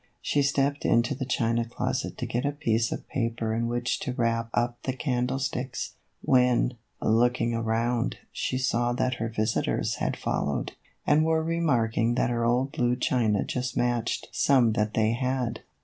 [0.19, 4.13] She stepped into the china closet to get a piece of paper in which to
[4.13, 5.93] wrap up the candlesticks,
[6.23, 10.71] when, looking around, she saw that her visitors had followed,
[11.05, 15.61] and were remarking that her old blue china just matched some that they had.